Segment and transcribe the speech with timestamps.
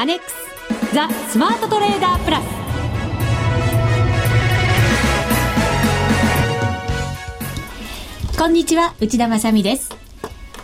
[0.00, 2.44] アネックスザ・スマートトレーダープラス。
[8.38, 9.90] こんにちは内田まさです。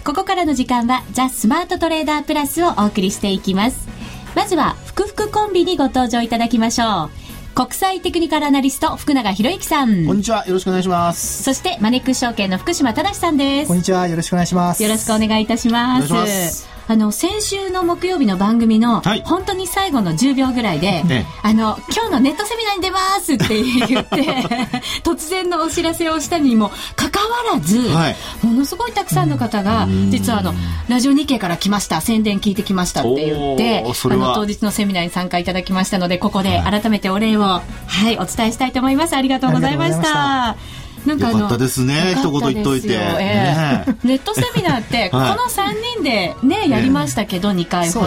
[0.04, 3.88] ここからの時間はザ・スマートトレーダープラスをお送りしていきます。
[4.36, 7.10] まずは福福コンビにご登場いただきましょう。
[7.56, 10.06] 国際テクニカルアナリスト福永博之さん。
[10.06, 11.42] こんにちはよろしくお願いします。
[11.42, 13.66] そしてマネックス証券の福島正さんです。
[13.66, 14.80] こんにちはよろしくお願いします。
[14.80, 24.22] よろしくお願いいたしますあの先週の木曜日の番組の、はい、本当に最後の10秒ぐらいで、ね、あの今日のネットセミナーに出ますって言って
[25.02, 30.54] 突然のお知らせをしたにもかかわらず、はい、ものすごいたくさんの方が実はあの
[30.88, 37.62] ラジオ日経から来ました宣伝聞いてきましたって言ってあの当日のセミナーに参加いただきましたのでここで改めてお礼を、は
[38.10, 39.14] い、お伝えしたいと思います。
[39.14, 40.83] ありがとうございました。
[41.06, 42.14] なんかよかったですね。
[42.18, 48.06] 一言言っといて、えー、ネットセミナーって この3人でねやりましたけど2回ほど、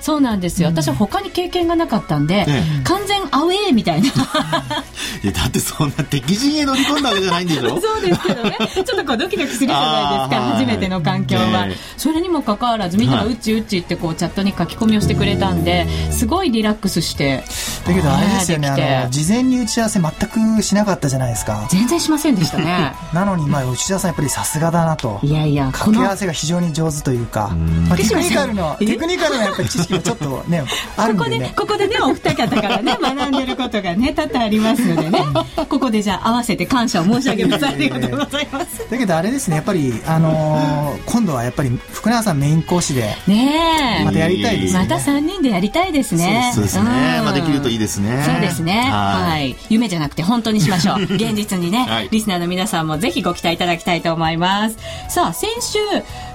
[0.00, 0.68] そうなんですよ。
[0.68, 2.46] 私は他に経験がなかったんで、
[2.84, 4.08] 完全アウェーみたいな。
[5.22, 7.68] いやだってそんな敵陣へ乗り込んだわけじゃないんでしょ？
[7.80, 8.56] そうですけどね。
[8.74, 17.42] ちょっとこうドキドキするじゃないですか初めての環境は、それにもかかわらずみんながうちうちってこうチャットに書き込みをしてくれたんですごいリラックスして
[17.86, 21.66] だけどあれですよねあの事前に打ち合わせ全くしなかったじゃないですか。
[21.70, 22.94] 全然しませんでしたね。
[23.12, 25.20] なのにまあ内田さんやっぱりさすがだなと。
[25.22, 27.50] いやいや掛け合わせが非常に上手というか、
[27.88, 30.64] まあ、テクニカルのテクニカルのやっぱり知識がちょっとね
[30.96, 35.24] あるんで、ね、ここでここでねお二方からね学んでることがね多々ありますのでね。
[35.68, 38.90] ここでじゃあ合わせて感謝を申し上げますありがとうございます。
[38.90, 44.80] だけどあれですねやっぱりあのー、今度はやっぱり福永さんメイン講師でねまたやりたいですね。
[44.80, 46.52] また3人でやりたいですね。
[46.54, 46.82] そうですね、
[47.22, 48.22] まあ、できるといいですね。
[48.24, 48.88] そうですね。
[48.90, 49.56] はい。
[49.68, 51.02] 夢じゃなくて本当にしましょう。
[51.02, 54.78] 現実にね、はい、リスナーの皆さんもぜひご期待いただきたいと思います。
[55.08, 55.78] さあ先週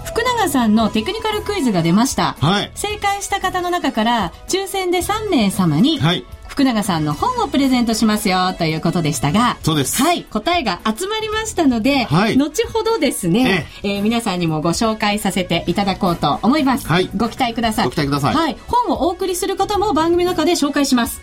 [0.03, 6.25] 福永さんのテクニカルクイズが出ました、はい、正解した方の中から抽選で3名様に、はい。
[6.53, 10.03] 福永さんの本をプレゼントしますよということでしたがそうです。
[10.03, 10.23] はい。
[10.23, 13.95] 答えが集まりましたので、はい、後ほどですね、え。
[13.95, 17.85] えー、皆さんにもご紹介させていただこうと思います、はい、ご期待ください。
[17.85, 21.22] ご期待ください、はい、本をお送りすることも番組の中で紹介します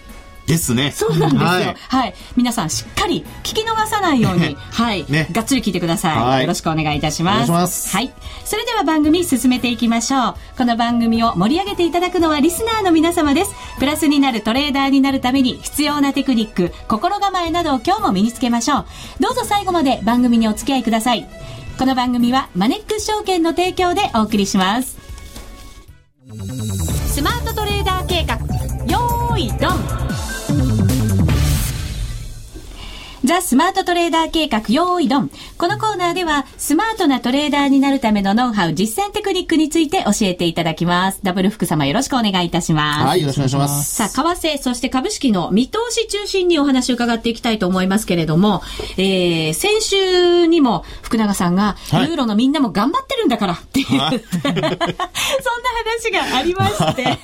[0.50, 0.90] ですね。
[0.90, 1.46] そうなんですよ。
[1.46, 7.50] はい、はい、皆さんしっかり聞き逃さないように、はい、ね、がっつり聞いてくださいはい、よろしくお願いいたします。
[7.50, 8.12] ますはい。
[8.44, 10.34] それでは番組進めていきましょう。
[10.58, 13.52] この番組を盛り上げていただくのはリスナーの皆様です。
[13.78, 18.86] プラスになるトレーダーになるために必要なテクニック、心構えなどを今日も身につけましょう。
[19.20, 21.28] どうぞ最後まで番組にお付き合いください。
[21.78, 24.98] この番組はマネックス証券の提供でお送りします。
[27.06, 28.36] スマートトレーダー計画、
[28.86, 30.09] よーいドン
[33.30, 35.30] ザ・スマートトレーダー計画用意ドン。
[35.56, 41.20] このコーナーでは、スマートなトレーダーになるためのノウハウ、実践テクニックについて教えていただきます。
[41.22, 43.06] ダブル福様よろしくお願いいたします。
[43.06, 43.94] はい、よろしくお願いします。
[43.94, 48.62] さあ、為替、そして株式の見通し中心にお話を伺っていきたいと思いますけれども、
[48.96, 57.18] えー、先週にも福永さんが、はい、ユーロのみんなも頑張ってるんだからっていう、はい、 そんな話がありまして。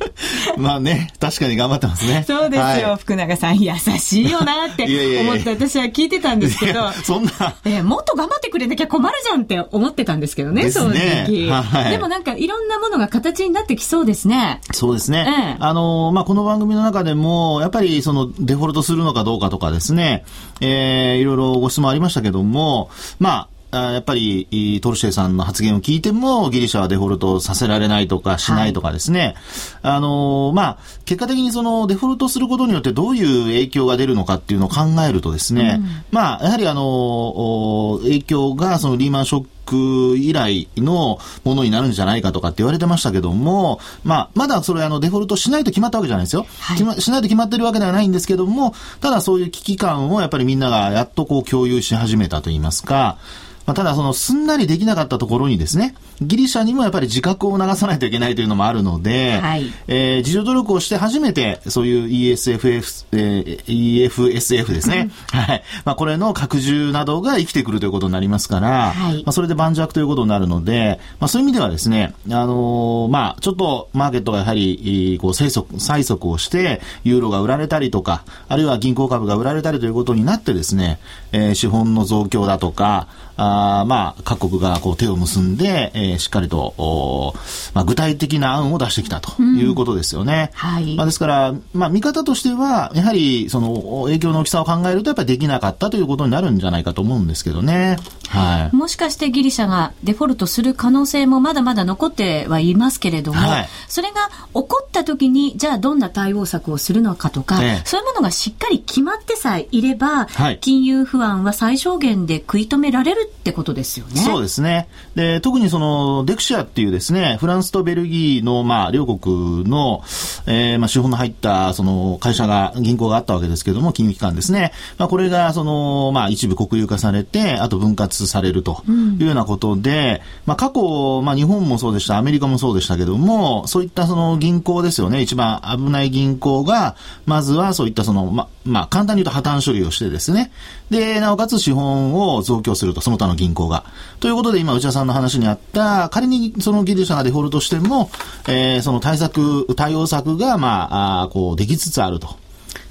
[0.56, 2.24] まあね、確かに頑張ってますね。
[2.26, 4.84] そうですよ、はい、福永さん優しいよなって
[5.20, 7.30] 思って私は聞いてたんですけど、そんな、
[7.64, 14.60] えー、もっと頑張ってくれなきゃ困るじゃんって思ってたんですけどね、その時、はい、でもなんかいろんなものが形になってきそうですね。
[14.72, 15.56] そうですね。
[15.58, 20.24] えー、あの、まあ、この番組の中でも、やっぱりそのデフォルトするのかどうかとかですね、
[20.60, 29.34] えー、いろいろご質問ありましたけども、まあ、やっぱりトルシェさんの発言を聞いてもギリシャはデフォルトさせられないとかしないとかですね、
[29.82, 46.46] はい、あのまあ、結果的にそのデフォルトすることによってどういう影響が出るのかっていうのを考えるとですね、うん、まあ、やはりあの影響がそのリーマンショック以来のものになるんじゃないかとかって言われてましたけども、まあ、まだそれあのデフォルトしないと決まったわけじゃないですよ。
[46.60, 53.18] はい、しないと決まってるわけではないんですけども、ただそういう危機感をやっぱりみんながやっとこう共有し始めたといいますか、
[53.66, 65.10] まあ、ただそのすんなりできなかったところにですね、ギリシャにもやっぱり自覚を促さないといけないというのもあるので、はい、えー、自助努力をして初めてそういう ESFF、えー、EFSF ですね。
[65.32, 65.62] はい。
[65.84, 80.98] まあ、これの拡充などが生きてくるということになりますから、はい、まあ、それで盤石ということになるので、まあ、そういう意味ではですね、あのー、まあ、ちょっとマーケットがやはり、こう、催促、催促をして、ユーロが売られたりとか、あるいは銀行株が売られたりということになってですね、
[81.32, 87.34] えー、資本の増強だとか、あまあ、各国がこう手を結んで、えー、しっかりと、
[87.74, 90.50] まあ、具体的な案を出してきたということですよね。
[90.52, 90.96] うん、はい。
[90.96, 97.98] まあ、ですから、まあ、見方としては、やはり、その、影響の大きさを考えると、やっぱりできなかったということになるんじゃないかと思うんですけどね。
[98.28, 98.76] はい。
[98.76, 114.20] もしかしてギギリシャがデフォルトする可能性もまだまだ残ってはいますけれども、はい、それが起こった時に、じゃあどんな対応策をするのかとか、ええ、そういうものがしっかり決まってさえいれば、はい、金融不安は最小限で食い止められるってことですよね。
[114.20, 114.88] そうですね。
[115.14, 120.02] で、特にその、デクシアっていうですね、フランスとベルギーの、まあ、両国の、
[120.46, 124.72] えー、まあ、資本の入った、その、会社が、銀行があったわけですけども、金融機関ですね。
[124.98, 136.96] まあ、これが、その、まあ、一部国有化されて、あと分割されるというようなことで、うん、まあ、過去、まあ、日本もそうでした、アメリカもそうでしたけども、そういったその銀行ですよね、一番危ない銀行が、
[137.26, 140.52] まずはそういったその、ま、まあ、簡単に言うと破綻処理をしてですね、
[140.90, 143.84] で、なおかつ資本を増強すると、その他の銀行が。
[144.20, 148.10] ということで、今、内田さんの話にあった、仮にそのギリシャがデフォルトしても、
[148.48, 152.41] えー、その対策、対応策が、まあ、あこう、できつつあると。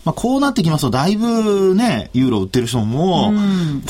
[0.03, 3.31] まあ、こうなってきますと、だいぶね、ユーロ売ってる人も、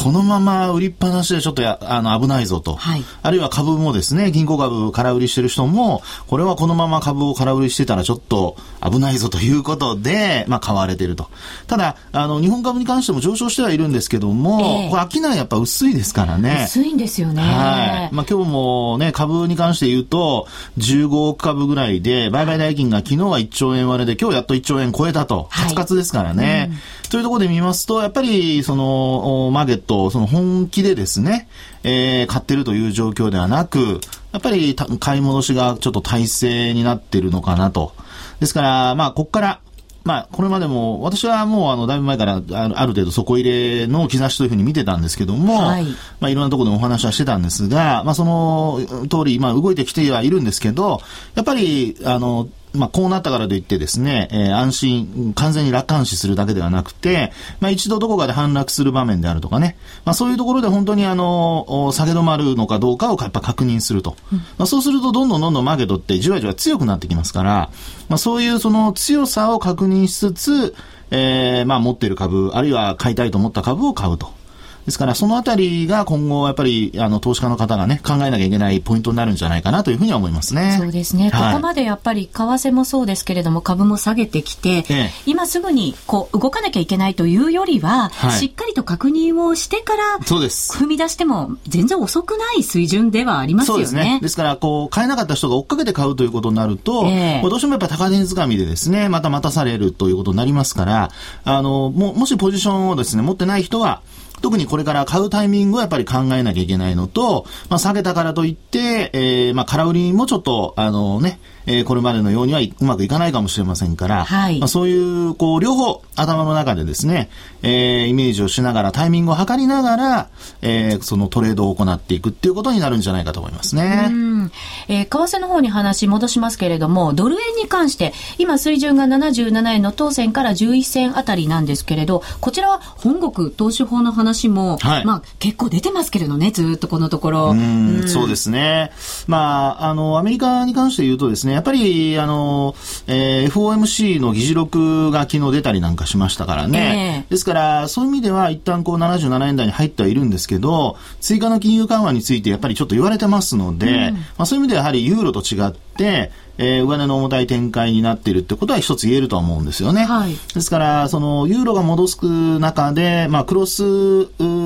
[0.02, 11.30] このまま売りっぱなしでちょっとやあの危ないぞと、はい、あるいは株もですね、銀行株空売りしてる人も、これはこのまま株を空売りしてたらちょっと危ないぞということで、まあ、買われてると。
[11.68, 16.64] ただ、あの、日本株に関しても上昇してはいるんですけども、えー、これ、商いやっぱ薄いですからね。
[16.66, 17.42] 薄いんですよね。
[17.42, 18.16] はい。
[18.16, 20.48] まあ、今日もね、株に関して言うと、
[20.78, 25.48] 15億株ぐらいで、売買代金が昨日は1兆円割れで、今日やっと1兆円超えたと。
[25.52, 26.70] カツカツですからね。
[27.04, 31.48] うん、というところで見ますと、やっぱり、その、マーケット、その本気でですね、
[31.84, 34.02] えー、買ってるという状況ではなく、
[34.32, 37.94] やっぱり買い戻しがちょっと体制になってるのかなと。
[38.40, 39.60] ですから、まあ、ここから、
[40.04, 45.86] まあ、これまでも、私はもう、あの、だいぶ前から、ある程度底入れの兆しというふうに見てたんですけども、はい、
[46.20, 51.02] まあ、いろんなところでお話はしてたんですが、まあ、その通り、まあ、動いてきてはいるんですけど、
[51.36, 64.16] やっぱり、あの、まあ、こうなったからといってですね、えー、安心、完全に楽観視するだけではなくて、まあ、一度どこかで反落する場面であるとかね、まあ、そういうところで本当にあの、下げ止まるのかどうかをやっぱ確認すると。
[64.32, 67.70] うん、まあ、そうするとどんどんどんどんマーケットってじわじわ強くなってきますから、
[68.10, 70.76] まあ、そういうその強さを確認しつつ、
[71.12, 74.41] えー、まあ、持っている株、あるいは買いたいと思った株を買うと。
[74.86, 80.78] ですから、そのあたりが今後、やっぱり、あの、投資家の方がね、考えなきゃいけないポイントになるんじゃないかなというふうには思いますね。
[80.80, 81.30] そうですね。
[81.30, 90.74] はい、ここまでやっぱり、為替もそうですけれども、株も下げてきて、ええ、今すぐに、こう、動かなきゃいけないというよりは、はい、しっかりと確認をしてから、そうです。
[90.74, 93.86] 踏み出しても、全然遅くない水準ではありますよね。
[93.86, 94.20] そうですね。
[94.22, 101.12] ですから、こう、買えなかった人が追っかけて買うということになると、え、どうしてもやっぱ高値掴みでですね、また待たされるということになりますから、
[101.44, 104.02] あの、も、もしポジションをですね、持ってない人は、
[104.42, 117.30] 特にこれから買うタイミングはやっぱり考えなきゃいけないのと、まあ、下げたからといって、えー、まあ、空売りもちょっと、あのね、えー、これまでのようにはうまくいかないかもしれませんから、はい、まあ、そういう、こう、両方頭の中でですね、
[117.62, 120.30] えー、イメージをしながら、タイミングを測りながら、
[120.62, 124.08] えー、そのトレードを行っていくっていうことになるんじゃないかと思いますね。
[124.10, 124.52] うん。
[124.88, 137.52] えー、為替の方に話戻しますけれども、ドル円に関して、今水準が77円の当選から11銭あたりなんですけれど、こちらは本国投資法の話も、はい、まあ結構出てますけれどね、ずっとこのところ。
[137.52, 138.92] うん、そうですね。
[139.28, 142.76] まあ、あの、アメリカに関して言うとですね、やっぱり、あの、
[143.08, 147.24] えー、FOMC の議事録が昨日出たりなんかしましたからね。
[147.26, 160.06] えー、ですから、そういう意味では一旦こう77円台に入ってはいるんですけど、追加の金融緩和についてやっぱりちょっと言われてますので、うん、まあそういう意味ではやはりユーロと違って、えー、上値の重たい展開になっているってことは一つ言えるとは思うんですよね。
[160.06, 163.84] はい、ですから、その、ユーロが戻す中で、まあ、クロス、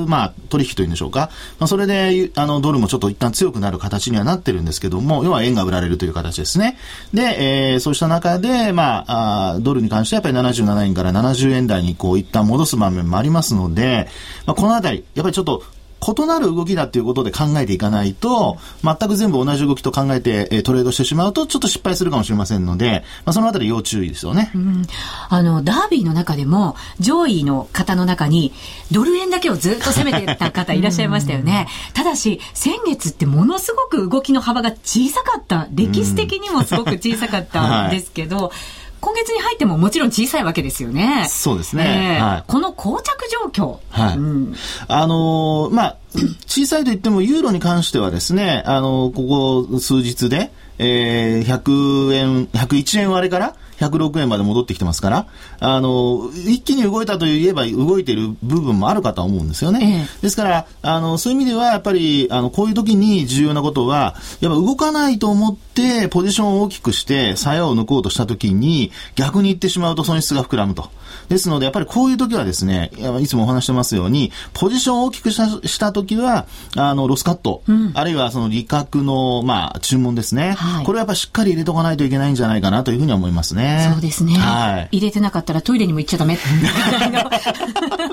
[0.06, 1.30] まあ、取引というんでしょうか。
[1.58, 6.76] まあ、それで、あの、ドルもちょっと一旦強くなる形にはなってるんですけども、要は円が売られるという形ですね。
[7.14, 14.08] で、えー、そうした中で、まあ、あドルに関してはやっぱり77円から70円台にこう、一旦戻す場面もありますので、
[14.44, 15.62] まあ、このあたり、やっぱりちょっと、
[16.06, 24.50] 異なる動きだっていうことで考えていかないと、全く全部同じ動きと考えて、えトレードしてしまうと、ちょっと失敗するかもしれませんので、まあ、そのあたり要注意ですよね。
[24.54, 24.86] うん、
[25.28, 28.52] あの、ダービーの中でも、上位の方の中に、
[28.92, 31.66] ドル円だけをずっと攻めてた方いらっしゃいましたよね。
[31.94, 35.66] ただし、先月ってものすごく動きの幅が小さかった。
[35.72, 41.26] 歴史的にもすごく小さかったんですけど、はい今月に入ってももちろん小さいわけですよね。
[41.28, 42.18] そうですね。
[42.18, 43.78] えーはい、この膠着状況。
[43.88, 44.16] はい。
[44.16, 44.54] うん、
[44.88, 45.96] あのー、まあ、
[46.48, 55.26] 小さいと言ってもユーロに関してはですね、あのー、ここ数日で、えー、100円、101円割れから106円まで戻ってきてますから、
[55.60, 60.06] あの、一気に動いたといえば動いている部分もあるかと思うんですよね。
[60.08, 70.90] ええ、ですから、あの、そういう意味では、やっぱり、あの、こういう時に重要なことは、やっぱ動かないと思って、ポジションを大きくして、鞘を抜こうとした時に、逆に行ってしまうと損失が膨らむと。
[71.28, 72.90] ですので、やっぱりこういう時はですね、
[73.20, 83.90] いつもお話してますように、ポジションを大きくしたした時は、あの、ロスカット、うん、あるいはその利確の、まあ、注文ですね、はい、これはやっぱしっかり入れとかないといけないんじゃないかなというふうに思いますね。
[83.92, 84.34] そうですね。
[84.34, 84.96] はい。
[84.96, 86.38] 入れてなかったらトイレにも行っちゃダメ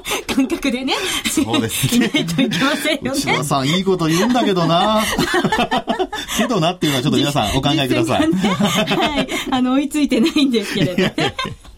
[0.28, 0.94] 感覚でね。
[1.30, 2.08] そうですね。
[2.14, 3.12] いないといけませんよね。
[3.12, 5.04] 内田さん、いいこと言うんだけどな。
[6.38, 8.30] けどなっていうのはちょっと皆さんお考えください。
[8.30, 9.28] ね、はい。
[9.52, 11.36] あの、追いついてないんですけれどね。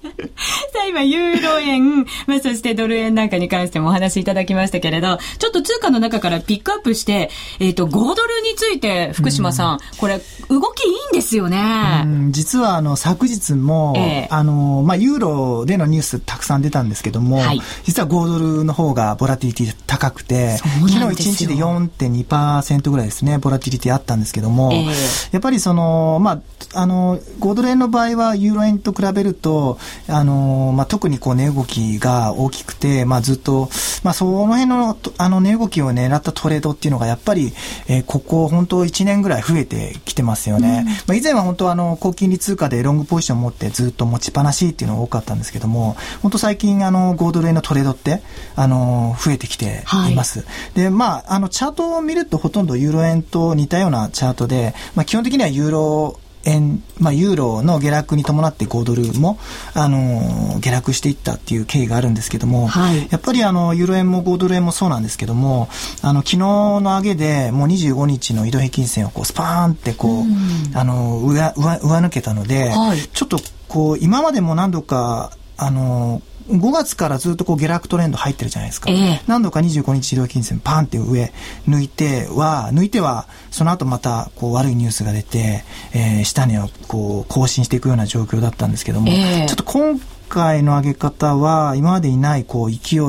[0.74, 12.04] さあ今、ユーロ円、まあ、そしてドル円なんかに関してもお話しいただきましたけれど、ちょっと通貨の中からピックアップして、えっ、ー、と、5ドルについて、福島さん、うん、これ、動きいいんですよね。
[12.06, 24.90] うん、実は、あの、昨日も、えー、あの、まあ、ユーロでのニュースたくさん出たんですけども、はい、実は5ドルの方がボラティリティ高くて、昨日1日で4.2%ぐらいですね、ボラティリティあったんですけども、えー、
[25.32, 29.78] やっぱりその、まあ、あの、5ドル円の場合は、ユーロ円と比べると、
[30.08, 33.70] あのまあ、特にこう値動きが大きくて、まあ、ずっと、
[34.04, 37.54] まあ、その辺のあの値動きを狙ったトレードっていうのがやっぱり、
[37.88, 40.84] えー、ここ本当1年ぐらい増えてきてますよね。
[40.86, 48.22] うん、まあ、以前は本当あの高金利通貨でロングポジションを持ってずっと持ちっぱなしっていうのが多かったんですけども、本当最近あの5ドル円のトレードって
[48.56, 50.40] あの増えてきています。
[50.40, 59.38] はい、で、まあ、あのチャートを見るとほとんどユーロ円と似たようなチャートで、まあ、基本的にはユーロ円、まあ、ユーロの下落に伴って5ドルも、
[59.74, 65.68] あの、下落していったっていう経緯があるんですけども、はい、やっぱりあの、ユーロ円も5ドル円もそうなんですけども、
[66.02, 70.26] あの、昨日の上げでもう25日の移動平均線をこう、スパーンってこう、う
[70.74, 78.92] あの、上、上、上抜けたので、はい、ちょっとこう、今までも何度か、あの、5月からずっとこう下落トレンド入ってるじゃないですか。
[78.92, 81.32] えー、何度か25日移動金線パンって上
[81.68, 90.00] 抜いては、抜いては、その後またこう悪いニュースが出て、えー、下値をこう更新していくような状況だったんですけども、えー、ちょっと今
[90.30, 93.04] 回の上げ方は今までにないこう勢いを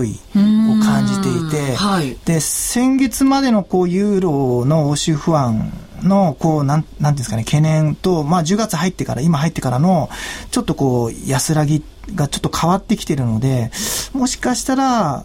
[0.83, 5.73] 感じていて、はい、で、先月までのこうユーロの欧州不安
[6.07, 10.09] の、こう、なん、なんですかね、懸念と、まあ、10月入ってから、今入ってからの、
[10.51, 11.83] ちょっとこう、安らぎ
[12.15, 13.71] がちょっと変わってきてるので、
[14.13, 15.25] もしかしたら、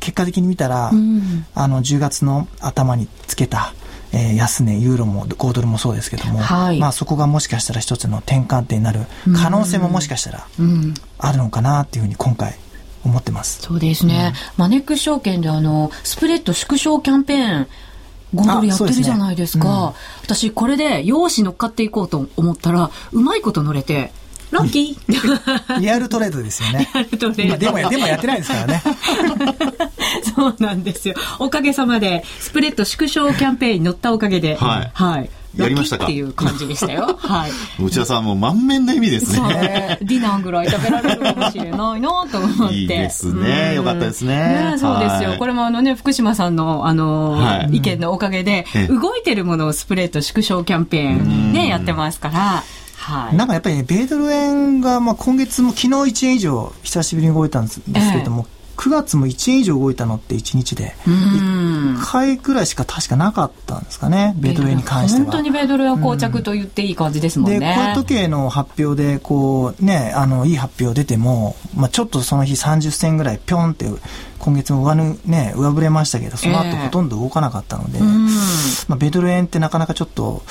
[0.00, 3.74] 結果的に見たら、うん、あの、10月の頭につけた、
[4.12, 9.00] えー、安値、ユーロも5ドルもそうですけども、はい、まあそこがもしかしたら一つの転換点になる
[9.36, 10.46] 可能性ももしかしたら
[11.18, 12.54] あるのかなっていうふうに今回
[13.04, 13.60] 思ってます。
[13.62, 14.32] そうですね。
[14.56, 17.66] うん、マネックス証券であの、スプレッド縮小キャンペーン、
[18.34, 19.64] 5ドルやってるじゃないですか。
[19.64, 19.92] すねうん、
[20.24, 24.12] 私、これで、用紙乗っかっていこうと思ったら、うまいこと乗れて、
[24.50, 26.88] ラッキーリアルトレードですよね。
[26.94, 27.58] リアルトレード。
[27.58, 28.82] でも、でもやってないですからね。
[30.34, 31.14] そうなんですよ。
[31.38, 34.90] おかげさまで、スプレッド縮小キャンペーンに乗ったおかげで、はい。
[34.94, 35.30] はい。
[35.56, 36.04] やりましたか？
[36.04, 37.16] っていう感じでしたよ。
[37.20, 37.50] はい。
[37.82, 39.98] 内田さんも満面の意味ですね。
[40.02, 42.74] ディナーぐらい食べられるかもしれないなと思って。
[42.74, 43.74] いいですね。
[43.74, 44.74] よかったですね。
[44.78, 45.36] そうですよ。
[45.38, 47.40] これもあのね、福島さんの、あの、
[47.70, 52.62] 意見のおかげで、動いてるものをスプレッド縮小キャンペーンね、やってますから、
[52.96, 65.24] はい、なんかやっぱりね、米ドル円が、まあ、今月も昨日1円以上久しぶりに動いたんですけれども、え9月も1円以上動いたのって1日で、1回くらいしか確かなかったんですかね、米ドル円に関しては。
[65.24, 67.58] 本当に米ドルは膠着と言っていい感じですもんね。
[67.58, 73.86] で、小時計の発表で、こう、ね、あの、いい発表出ても、まあちょっとその日30銭ぐらいぴょんって
[74.38, 78.04] 今月も上ぬ、ね、上振れましたけど、その後ほとんど動かなかったので、えー、
[78.88, 80.42] まあ、ベドル円ってなかなかちょっと、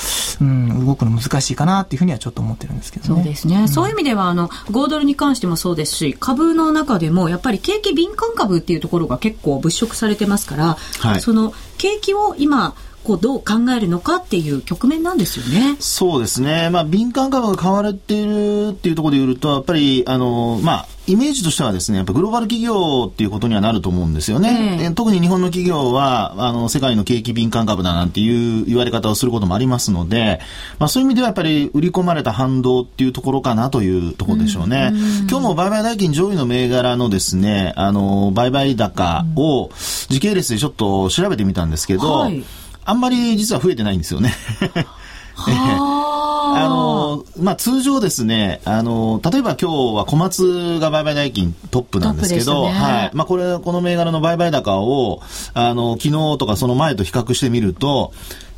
[0.41, 3.15] うん、動くの難しいかなっていうふうにはちょっと思ってるんですけどね。
[3.15, 3.61] そうですね。
[3.61, 15.77] うん、そういう意味では、あの、5ドルに関してもそうですし、株の中でも、やっぱり景気敏感株っていうところが結構物色されてますから、はい、その、景気を今、こうどう考えるのかっていう局面なんですよね。
[15.79, 16.69] そうですね。
[16.69, 24.79] まあ、敏感株が買われているっていうところで言うと、やっぱり、あの、まあ、イメージとしてはですね、やっぱグローバル企業っていうことにはなると思うんですよね。
[24.81, 30.41] えー、特に日本の企業は、あの、世界の景気敏感株だなんていう言われ方をすることもありますので、
[30.77, 34.91] まあそういう意味ではやっぱり売り込まれた反動っていうところかなというところでしょうね。
[34.93, 34.97] う
[35.29, 39.69] 今日も売買代金上位の銘柄のですね、あの、売買高を
[40.09, 42.43] 時系列でちょっと調べてみたんですけど、はい
[42.87, 44.33] あんまり実は増えてないんですよね。
[45.35, 53.11] あの、まあ、通常ですね、あの、例えば今日は小松が売買代金トップなんですけど、ね、はい。
[53.13, 55.21] まあ、これ、この銘柄の売買高を、
[55.53, 58.13] あの、昨日とかその前と比較してみると、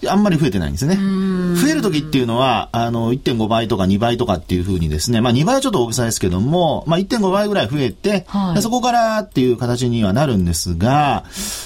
[0.08, 0.96] あんまり増えてないんですね。
[0.96, 11.26] 増える時っていうのは、あの、1.5倍とか2倍とかっていうふうにですね、まあ2倍はちょっと大げさですけども、まあ1.5倍ぐらい増えて、はい、そこからっていう形にはなるんですが、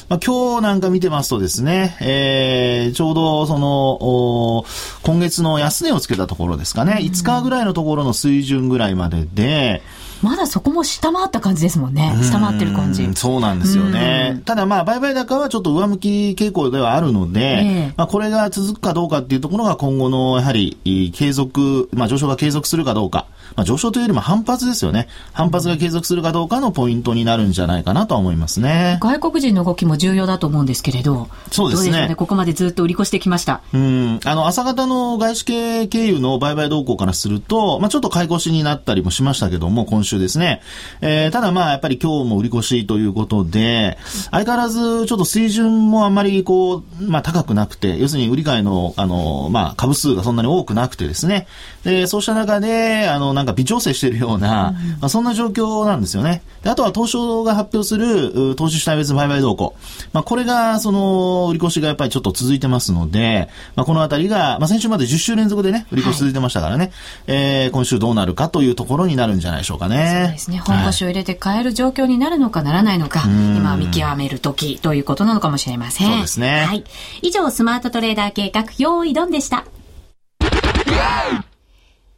[0.09, 4.65] まあ今日なんか見てますとですね、えー、ちょうどその、
[5.03, 9.83] 今月の安値をつけたところですかね、5日ぐらいのところの水準ぐらいまでで、
[10.23, 12.15] まだそこも下回った感じですもんね。
[12.23, 13.13] 下回ってる感じ。
[13.13, 14.41] そうなんですよね。
[14.45, 23.27] ただまあ、売買高はちょっと上向き傾向ではあるので、えー、まあ、これが続くかどうかっていうところが今後のやはり継続、まあ、上昇が継続するかどうか。
[23.55, 25.07] まあ、上昇というよりも反発ですよね。
[25.31, 28.97] 反発が継続するかどうかのポイントになるんじゃないかなと思いますね。
[29.01, 32.07] 外国人の動きも重要だと思うんですけれど、そうですね。
[32.09, 33.61] ねここまでずっと売り越してきました。
[33.73, 34.19] うん。
[34.23, 40.61] あの、朝方の外資系経由の売買動向からすると、まあ、ちょっと買い越しになったりもしましたけども、今週ですね。
[41.01, 43.97] えー、ただまあ、やっぱり今日も売り越しということで、
[44.31, 51.47] 相変わらずちょっと水準もあんまりこう、まあ、高くなくて、要するに売り買いの、あの、まあ、株数がそんなに多くなくてですね。
[51.83, 56.43] で、そうした中で、あの、なんか微調整しているような、まあ、そんな状況なんですよね。
[56.63, 59.75] であとは東証が発表する投資主体別売買動向。
[60.13, 66.91] まあ、これが、その、売り越しがやっぱりちょっと続いてますので、まあ、このあたりが、まあ、先週まで10週連続でね、売り越し続いてましたからね、はい、
[67.27, 70.02] えー、今週どうなるかというところになるんじゃないでしょうかね。
[70.07, 70.57] そうですね。
[70.59, 76.07] 本腰を入れて買える状況になるのかならないのか、今見極める時ということなのかもしれません。
[76.07, 76.65] そうですね。
[76.67, 76.83] はい。
[77.21, 79.65] 以上、スマートトレーダー計画、用意ドンでした。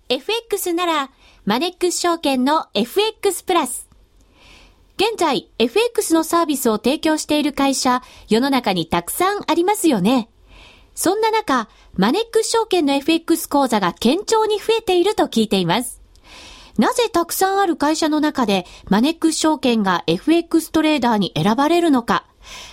[0.10, 1.10] FX なら、
[1.46, 3.88] マネックス証券の FX プラス。
[4.98, 10.30] 現在、FX のサービスを提供している会社、世の中にたくさんありますよね。
[10.94, 16.01] そんな中、マネックス証券の FX 講座が堅調に増えていると聞いています。
[16.77, 22.25] なぜたくさんある会社の中でマネックス証券が FX トレーダーに選ばれるのか、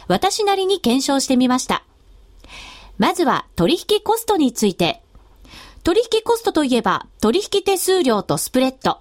[0.09, 1.85] 私なりに検証してみました。
[2.99, 5.03] まずは取引コストについて。
[5.85, 8.99] 取引コストといえば、取引手数料とスプレッド。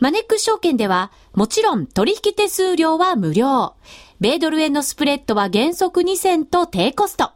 [0.00, 3.74] マネックス証券では、もちろん取引手数料は無料。
[4.20, 7.32] 米ドル円のスプレッドは原則2銭と低コスト。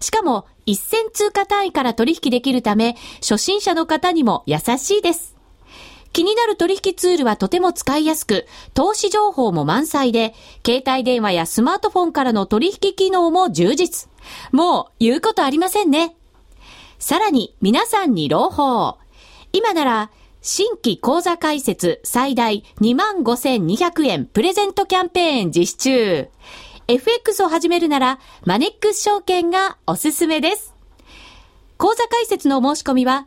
[0.00, 5.37] しかも、1銭通貨単位から取引できるため、初心者の方にも優しいです。
[6.12, 10.34] 気になる取引ツールはとても使いやすく、投資情報も満載で、
[10.66, 14.08] 携帯電話やスマートフォンからの取引機能も充実。
[14.52, 16.16] もう言うことありませんね。
[16.98, 18.98] さらに皆さんに朗報。
[19.52, 20.10] 今なら
[20.42, 26.28] 新規講座開設最大25,200円プレゼントキャンペーン実施中。
[26.88, 30.74] FX を始めるならマネックス証券がおすすめです。
[31.76, 33.26] 講座開設の申し込みは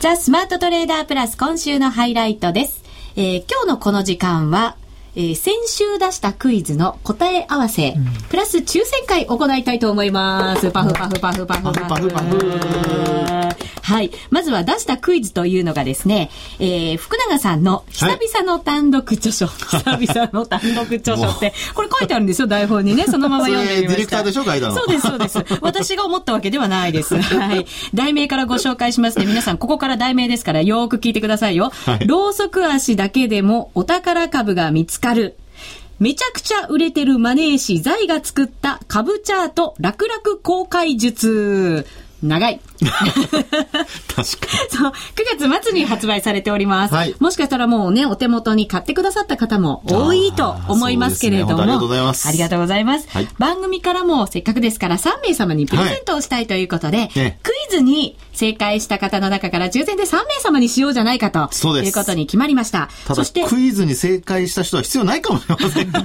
[0.00, 2.82] ザ・スマートトレーダープラス今週のハイライトです。
[3.16, 4.76] えー、今日のこの時間は、
[5.14, 10.70] えー、先週出したクイズの答え合わせ、うん、プラス抽選会行いたいと思います。
[10.70, 13.69] パフパフパフパフパフパフパフ。
[13.82, 14.10] はい。
[14.30, 19.46] まずは出したクイズというのがですね、えー、福永さんの久々の単独著書。
[19.46, 23.04] はい、久々の単独著書 って、これ書いてあるんですよ、台本にね。
[23.06, 23.90] そのまま読んでみました。
[23.90, 24.74] ディレクターでしょ、書いたの。
[24.74, 25.38] そうです、そうです。
[25.60, 27.20] 私が思ったわけではないです。
[27.20, 27.66] はい。
[27.94, 29.26] 題名からご紹介しますね。
[29.26, 31.72] 皆さん、ここから題名ですから、よーく聞いてくださいよ。
[31.86, 35.36] はい、ろうそく足だけでもお宝株が見つかる。
[36.00, 41.86] めちゃくちゃ売れてるマネー師財が作った株チャート楽々公開術。
[42.22, 42.60] 長い。
[42.80, 44.24] 確かに。
[44.70, 44.92] そう、
[45.40, 46.94] 9月末に発売されております。
[46.94, 51.56] はい、もしかしたらもうね、お手元に買ってくださった方も多いと思いますけれども。
[51.56, 52.28] ね、ありがとうございます。
[52.28, 53.08] ありがとうございます。
[53.10, 61.48] はい、番組からもせっかくですから3名様にプレゼントをしたいということで、はいね、クイズに正解した方の中から抽選で3名様にしようじゃないかと。
[61.52, 61.88] そうです。
[61.88, 62.88] いうことに決まりました。
[63.14, 66.00] そしてクイズに正解した人は必要ないかもしれません、 ね。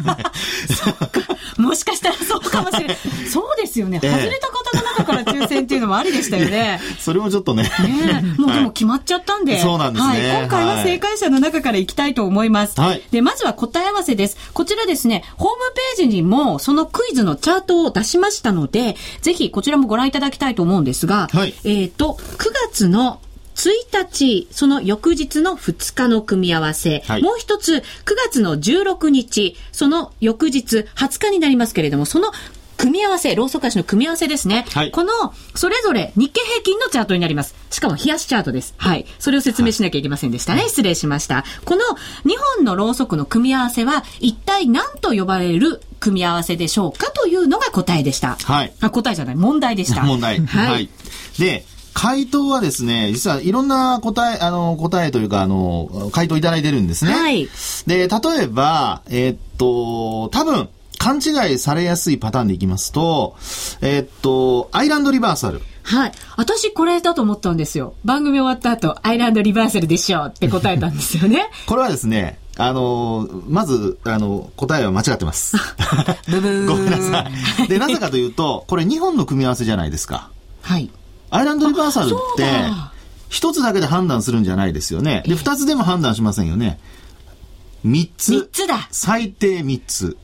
[1.57, 2.97] もしかしたらそうかもしれない。
[3.31, 4.01] そうですよね。
[4.01, 6.81] 外れた方の中から抽選っていうのもありでしたよね。
[6.99, 7.63] それもちょっとね。
[7.63, 9.53] ねもうでも決まっちゃったんで。
[9.53, 10.41] はい、そうなんですね、はい。
[10.41, 12.79] 今回は正解者の中からいきたいと思います。
[12.81, 13.01] はい。
[13.11, 14.35] で、まずは答え合わせです。
[14.51, 15.55] こちらですね、ホーム
[15.95, 23.21] ページにもそのクイズのチャートを出しましたので、ぜひこちらもご覧いただきたいと思うんですが、はい、えっ、と、9月の
[23.55, 23.69] 1
[24.09, 27.03] 日、その翌日の2日の組み合わせ。
[27.07, 27.83] はい、もう一つ、9
[28.25, 32.31] 月の16日、その翌日、20日になりますけれども、その
[32.77, 34.65] 組み合わせ、ローソク足の組み合わせですね。
[34.73, 35.11] はい、この、
[35.55, 37.55] それぞれ日経平均のチャートになります。
[37.71, 38.73] しかも冷やしチャートです。
[38.77, 39.05] はい。
[39.19, 40.61] それを説明しなきゃいけませんでしたね。
[40.61, 41.45] はい、失礼しました。
[41.63, 41.81] この
[42.25, 48.35] 2本のローソクの組み合わせは、一体何と呼ばれる組み合わせでしょうかというのが答えでした。
[48.43, 48.73] はい。
[48.81, 50.03] あ、答えじゃない、問題でした。
[50.05, 50.39] 問題。
[50.45, 50.89] はい、はい。
[51.39, 57.13] で、回答はですね、実はいろんな答え、あの、答えというか、あの、回答いただいてるんですね。
[57.13, 57.47] はい。
[57.87, 63.35] で、例えば、えー、っと、多分、勘違いされやすいパターンでいきますと、
[63.81, 65.61] えー、っと、アイランドリバーサル。
[65.83, 66.11] はい。
[66.35, 67.93] 私これだと思ったんですよ。
[68.03, 71.49] 番組終わった後、アイランドリバーサルでしょうって答えたんですよね。
[71.65, 75.55] これはですね、あの、まず、あの、答えは間違ってます。
[76.27, 76.65] ブブー。
[76.67, 77.29] ごめんなさ
[77.63, 77.67] い。
[77.67, 80.29] で、なぜかというと、これ2本の組み合わせじゃないですか。
[80.61, 80.89] はい。
[81.29, 82.43] アイランドリバーサルって、
[83.29, 85.23] 一つだけで判断するんじゃないですよね。
[85.25, 86.79] で、二つでも判断しませんよね。
[87.83, 88.31] 三つ。
[88.31, 88.87] 三つだ。
[88.91, 90.17] 最低三つ。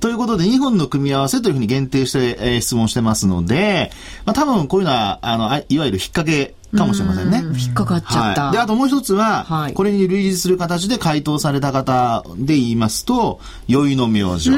[0.00, 3.90] ということで、2本の組み合わせというふうに限定して、えー、質問してますので、
[4.24, 7.42] まあ、多分こういうのは、あの、いわゆる引っ掛けかもしれませんね。
[7.58, 8.44] 引っかかっちゃった。
[8.44, 14.50] はい、で、あともう一つは、はい、これに類似する形で回答された方で言いますと、宵の明星。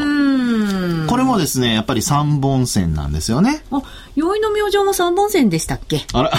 [1.06, 3.62] これもですね、やっぱり三本線なんですよね。
[3.70, 3.82] あ、
[4.16, 6.04] 宵の明星も三本線でしたっけ？
[6.12, 6.32] あら、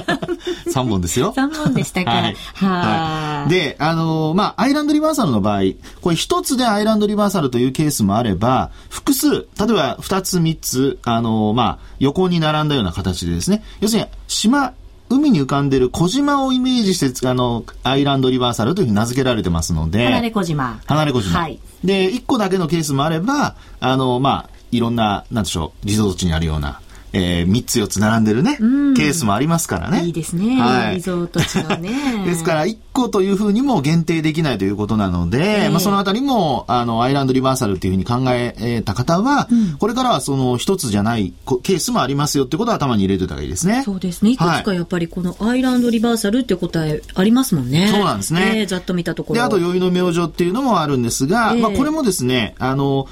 [0.70, 1.32] 三本ですよ。
[1.34, 2.10] 三本でしたか。
[2.10, 2.36] はい。
[2.54, 3.50] はい。
[3.50, 5.60] で、あのー、まあ、アイランドリバーサルの場合、
[6.00, 14.72] これ一つでアイランドリバーサルというケースもあれば、複数、例えば二つ三つ、あのー、まあ、横に並んだような形でですね、要するに、島、
[15.08, 20.04] 海に浮かんでる小島をイメージして、あの、アイランドリバーサルというふうに名付けられてますので。
[20.04, 20.80] 離れ小島。
[20.86, 21.38] 離れ小島。
[21.38, 21.58] はい。
[21.84, 26.80] で、一個だけのケースもあれば、あの、まあ、いろんな、なんでしょう、リゾート地にあるような、
[27.16, 30.04] えー、3つ4つ並んでるね、うん、ケースもありますからね。
[30.04, 30.60] いいですね。
[30.60, 30.96] はい。
[30.96, 32.24] リゾート地のね。
[32.26, 43.82] ですから、1個というふうにも限定できないということなので、えー、まあ、そのあたりも、あの、アイランドリバーサルっていうふうに考えた方は、うん、これからはその1つじゃないケースもありますよってことは頭に入れておいた方がいいですね。
[43.84, 44.32] そうですね。
[44.32, 47.88] いくつかやっぱりこのアイランドリバーサルって答えありますもんね。
[47.90, 48.52] そうなんですね。
[48.56, 49.36] えー、ざっと見たところ。
[49.36, 53.08] で、あと、宵の明星っていうのもあるんですが、えー、まあ、これもですね、あの、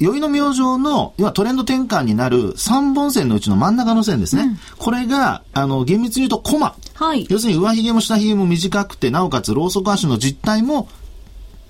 [0.00, 4.42] 宵の明星の、要はトレンド転換になる3本線のうちの真ん中の線ですね。
[4.42, 6.74] うん、これが、あの、厳密に言うとコマ。
[6.94, 7.26] はい。
[7.28, 10.88] 要するに上髭も下髭も短くて、なおかつローソク足の実態も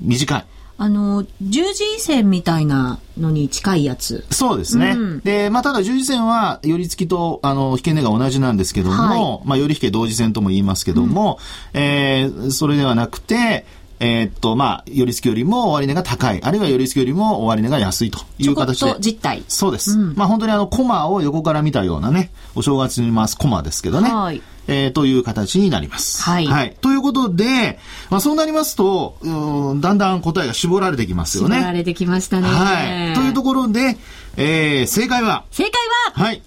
[0.01, 0.45] 短い。
[0.79, 4.25] あの、十字線みたいなのに近いやつ。
[4.31, 4.93] そうですね。
[4.97, 8.95] うん、で、まあ、ただ十字線は、寄り付きと、あの、引け根が同じなんですけども、
[9.39, 11.39] はい、まあ、寄り引け同時線とも言いますけども、
[11.75, 13.67] うん、えー、それではなくて、
[14.03, 18.97] えー、っと、まあ、寄り付きよりも終値が高い、あるいは寄り付きよりも終値が安いという形で。
[18.99, 19.45] 実態。
[19.47, 19.93] そうです。
[19.93, 24.09] うん、まあ、本当にあの、コマを横から見たようなね、お正月に回すコマですけどね。
[24.09, 24.43] はい。
[24.69, 26.23] えー、という形になります。
[26.23, 26.47] はい。
[26.47, 26.77] はい。
[26.81, 31.57] ということで、まあ、そうなりますと、うん、だんだん答えが絞られてきますよね。
[31.57, 32.49] 絞られてきましたね。
[32.49, 33.15] はい。
[33.15, 33.99] というところで、
[34.37, 35.45] えー、正解は？
[35.51, 35.73] 正解
[36.15, 36.25] は？
[36.25, 36.41] はい。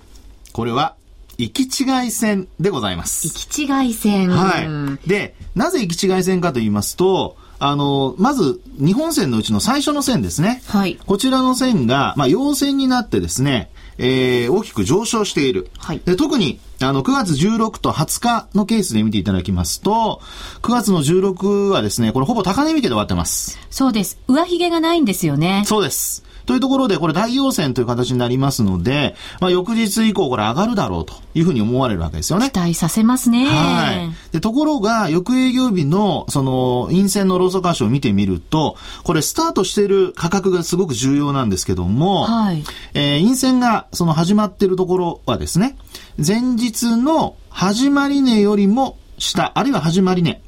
[0.54, 0.96] これは、
[1.38, 3.28] 行き違い線でございます。
[3.28, 4.30] 行き違い線。
[4.30, 5.10] はい。
[5.10, 10.62] で、なぜ行き違い線かと言いますと、あの、まず、日本線のうちの最初の線ですね。
[10.68, 11.00] はい。
[11.06, 15.70] こちらの線が、まあ、陽線になってですね、えー、大きく上昇している。
[15.78, 16.02] はい。
[16.04, 20.20] で、特に、あの、9月16と20日のケースで見ていただきますと、
[20.62, 23.58] 9月の16はですね、これほぼ高値引けで終わってます。
[23.70, 24.20] そうです。
[24.28, 25.64] 上髭がないんですよね。
[25.66, 26.26] そうです。
[26.46, 32.50] というところで、これ大陽線という形になりますので、まあ、翌日以降これ上がるだろうというふうに思われるわけですよね。
[32.52, 33.46] 期待させますね。
[33.46, 34.10] はい。
[34.32, 42.64] で、ところが、翌営業日の、その、陰線のローソク足を見てみると、これスタートしている価格がすごく重要なんですけども、はい。
[42.94, 45.78] えー、陰線が、その始まっているところはですね、
[46.18, 50.42] 前日の始まり値よりも下、あるいは始まり値、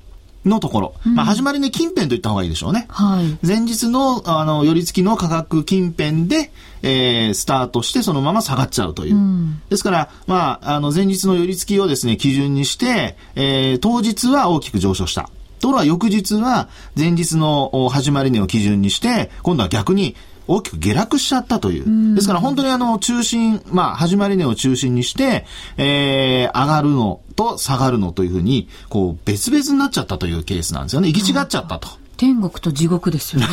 [0.46, 2.86] のところ、まあ、始まりね、近辺と言った方がいいでしょうね。
[2.90, 3.46] はい。
[3.46, 6.52] 前日の、あの、寄り付きの価格近辺で、
[6.84, 9.16] えー、スタートしてそのまま下がっちゃうという。
[9.16, 15.30] うん、ですから、まあ、あの、前日の寄り付きをですね、基準にして、えー、当日は大きく上昇した。
[15.60, 20.16] ところが翌日は前日の始まり値を基準にして、今度は逆に
[20.48, 22.16] 大きく下落しちゃったという。
[22.16, 25.46] ですから本当にあの中心、まあ始まり値を中心にして、
[25.78, 31.08] えー、上がるのと下がるのというふうに、こう別々になっちゃったというケースなんですよね。
[31.10, 32.05] 行き違っちゃったと。
[32.18, 33.48] 天国と地獄ですよね。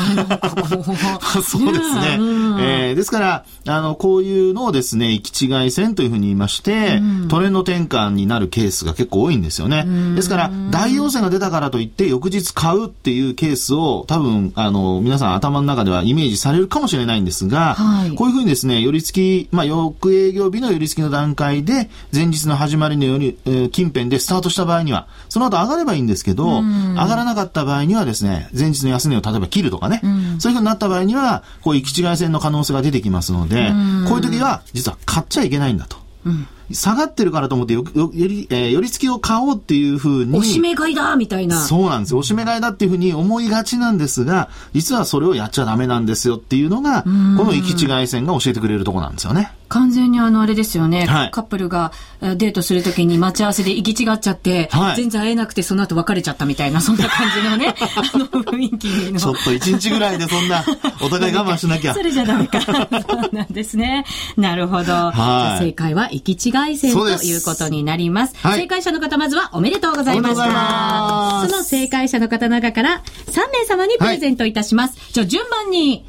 [1.42, 2.18] そうですね。
[2.60, 9.84] えー、ですから、あの、こういうのをですね、行き違い線というふうに言いまして、うん、トレンド転換になるケースが結構多いんですよね。
[10.14, 33.70] ですから、大陽線が出たからといって、翌日買うっていうケースを、多分、あの、皆さん頭の中ではイメージされるかもしれないんですが、はい、こういうふうにですね、寄り付き、まあ、翌営業日の寄り付きの段階で、前日の始まりのより、えー、近辺でスタートした場合には、その後上がればいいんですけど、上がらなかった場合にはですね、前日の安値を例えば切るとかね、うん、そういうふうになった場合には、こう、行き違い線の可能性が出てきますので、
[34.08, 35.96] こういう時は、実は買っちゃいけないんだと。
[36.26, 40.38] うん下がってるからと思ってよ、よ、より、えー、寄り付きを買おうっていうふうに。
[40.38, 41.60] おしめ買いだみたいな。
[41.60, 42.18] そうなんですよ。
[42.18, 49.52] おしめ買いだっていうふうに思いがちなんですが、実はそれをやっちゃダメなんですよっていうのが、この行き違い線が教えてくれるとこなんですよね。
[49.72, 59.18] 完全にあの、あれですよね、はい、カップルがデートするときに待ち合わせで行き違っちゃって、はい、全然会えなくてその後別れちゃったみたいな、そんな感じのね、 あの雰囲気の。
[59.18, 60.62] ちょっと一日ぐらいでそんな、
[61.00, 61.94] お互い我慢しなきゃ。
[61.94, 62.60] それじゃダメか。
[62.60, 64.04] そうなんですね。
[64.36, 64.92] なるほど。
[64.92, 68.34] はい、正解は行き違い線ということになります。
[68.42, 71.48] 正解者の方、まずはおめでとうございました。
[71.48, 74.98] その正解者の方の中から3名様にプレゼントいたします。
[75.12, 76.04] じゃあ順番に、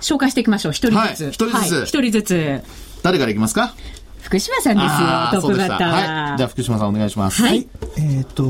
[0.00, 0.72] 紹介していきましょう。
[0.72, 1.30] 一人ずつ。
[1.32, 1.86] 一、人ずつ。
[1.86, 2.62] 一人ずつ。
[3.02, 3.74] 誰からいきますか？
[4.20, 5.94] 福島さんですよ、トップバッターは。
[5.94, 6.36] はい。
[6.36, 7.40] じゃあ福島さんお願いします。
[7.40, 7.68] はい。
[7.96, 8.42] えっ、ー、と、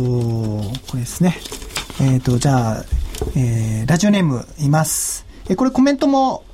[0.88, 1.38] これですね。
[2.00, 2.84] えっ、ー、と、じゃあ、
[3.36, 5.26] えー、ラジオネームいます。
[5.48, 6.44] えー、これコメントも、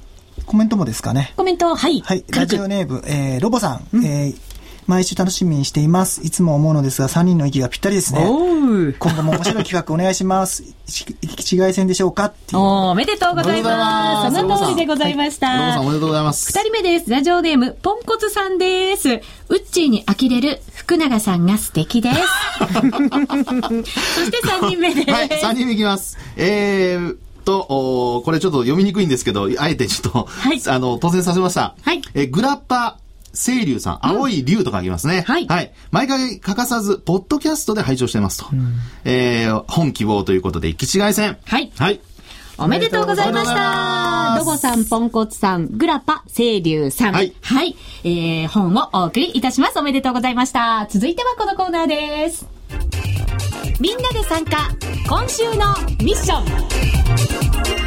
[0.46, 1.32] コメントもですかね？
[1.36, 2.00] コメント、はい。
[2.00, 2.24] はい。
[2.28, 3.86] ラジオネーム、えー、ロボさん。
[3.94, 4.43] うん、えー
[4.86, 6.22] 毎週楽しみにしています。
[6.24, 8.20] いつも思うのですが、3人の息がぴったりですね。
[8.24, 10.62] 今後も面白い企画お願いします。
[10.86, 14.36] 行き違い線でしょうかおめでとうございます。
[14.36, 15.48] その通りでございました。
[15.48, 16.52] はい、おめでとうございます。
[16.52, 17.10] 二人目です。
[17.10, 19.08] ラジオネーム、ポンコツさんです。
[19.08, 19.20] ウ
[19.54, 22.16] ッチーに呆れる福永さんが素敵です。
[22.60, 22.64] そ
[24.24, 25.10] して3人目です。
[25.10, 26.18] はい、3人目いきます。
[26.36, 31.74] えー、と、おこれちょっと読みにくいんですけど、あえてちょっと、はい、あの、当選させました。
[31.82, 32.02] はい。
[32.14, 32.98] えグラッパ
[33.34, 35.24] 清流さん、青い竜と書きますね。
[35.26, 35.46] はい。
[35.46, 35.72] はい。
[35.90, 38.46] 毎回欠かさず、ポッドキャストで拝聴していますと。
[38.52, 41.36] うん、えー、本希望ということで、行き違い線。
[41.44, 41.72] はい。
[41.76, 42.00] はい。
[42.56, 44.36] おめでとうございました。
[44.38, 47.12] ロボさん、ポンコツさん、グラパ、清流さん。
[47.12, 47.32] はい。
[47.40, 47.76] はい。
[48.04, 49.78] えー、本をお送りいたします。
[49.78, 50.86] おめでとうございました。
[50.88, 52.46] 続いてはこのコーナーです。
[53.80, 54.70] みんなで参加、
[55.08, 57.83] 今週のミッション。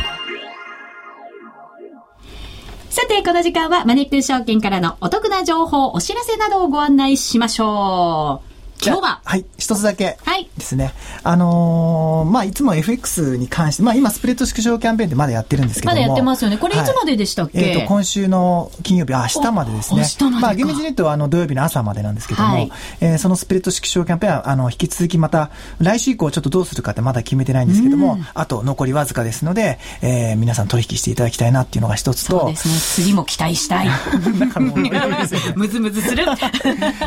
[2.98, 8.47] さて、この時間はマネック証券からのお得な情報、お知らせなどをご案内しましょう。
[8.84, 10.18] 今日ははい、一つだけ
[10.58, 10.86] ですね。
[10.86, 15.96] はい、あのー、まあ、いつも FX に関して、まあ、今、スプレッド縮小キャンペーンでまだやってるんですけども。
[15.96, 16.58] まだやってますよね。
[16.58, 20.02] これいつまででしたっけ、はい、えっ、ー、と、今週の金曜日、あ、明日までですね。
[20.02, 32.40] 明日までまあ、厳密に言うと、あの、土曜日の朝までなんですけども、はい、えー、そのスプレッド縮小キャンペーンは、あの、引き続きまた、来週以降ちょっとどうするかってまだ決めてないんですけども、あと残りわずかですので、えー、皆さん取引していただきたいなっていうのが一つと。
[32.42, 33.06] そうですね。
[33.06, 33.88] 次も期待したい。
[34.40, 34.78] だからもう、
[35.56, 36.26] むずむずする。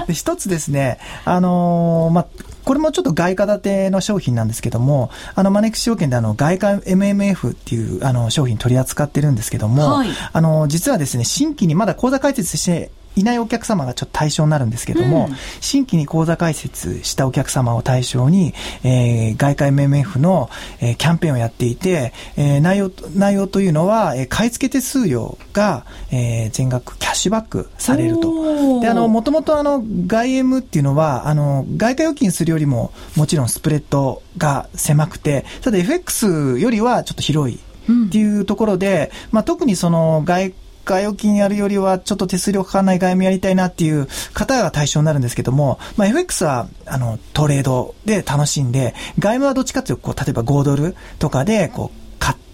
[0.06, 2.26] で一つですね、あのー、まあ、
[2.64, 20.48] これもちょっと外貨建ての商品なんですけども、あの、マネックス証券であの、外貨 MMF っていうあの商品取り扱ってるんですけども、はい、あの、実はですね、新規にまだ口座開設していないお客様がちょっと対象になるんですけども、うん、新規に口座開設したお客様を対象に、えー、外貨 MMF の、
[20.80, 28.80] えー、キャンペーンをやっていて、えー、内容、内容というのは、えー、買い付け手数料が、えー、全額キャッシュバックされると。
[28.80, 40.52] で、あの、もともとあの、外 M っていうのは、あの、外貨預金するよりも、もちろんスプレッドが狭くて、ただ FX よりはちょっと広いっていうところで、うん、まあ、特にその外
[40.84, 51.99] 貨預金やるよりはちょっと手数料かかんない外務やりたいなっていう方が対象になるんですけども、まあ、FX はあのトレードで楽しんで、外務はどっちかというとこう、例えば5ドルとかでこう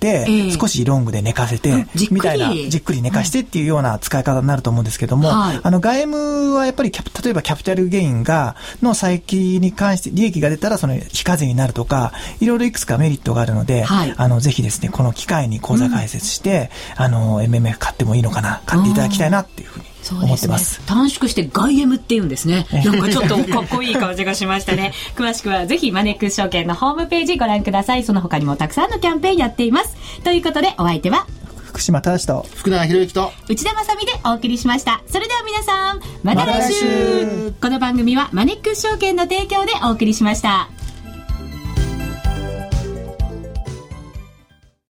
[0.06, 13.84] て、少しロングで寝かせて、みたいな、じっくり寝かしてっていうような使い方になると思うんですけども、あの、外務はやっぱり例えばキャピタルゲインが、の再起に関して利益が出たらその非課税になるとか、いろいろいくつかメリットがあるので、
[14.16, 20.74] あの、ぜひですね、この機会に口座開設して、あの、MMF 買ってもいいのかな、買っていただきたいなっていうふうに思ってます。
[20.74, 22.66] すね、短縮して外 M って言うんですね。
[22.72, 24.92] なんかちょっとかっこいい感じがしましたね。
[25.16, 28.04] 詳しくはぜひマネックス証券のホームページご覧ください。
[28.04, 29.96] その他にもたくさんのキャンペーンやっています。
[30.22, 31.26] ということでお相手は？
[31.64, 35.02] 福島正と福永博之と内田まさでお送りしました。
[35.08, 40.70] それでは皆さん、また来週ま、来週この番組はマネックス証券の提供でお送りしました。